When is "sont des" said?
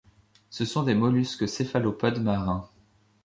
0.65-0.95